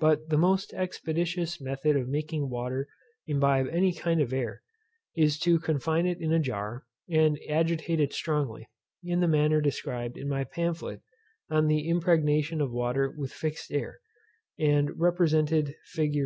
[0.00, 2.88] But the most expeditious method of making water
[3.28, 4.62] imbibe any kind of air,
[5.16, 8.66] is to confine it in a jar; and agitate it strongly,
[9.04, 11.02] in the manner described in my pamphlet
[11.50, 14.00] on the impregnation of water with fixed air,
[14.58, 16.18] and represented fig.